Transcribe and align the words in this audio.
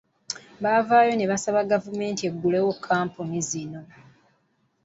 Baavaayo 0.63 1.13
ne 1.15 1.29
basaba 1.31 1.61
gavumenti 1.71 2.21
eggulewo 2.29 2.71
kkampuni 2.75 3.39
zino. 3.49 3.81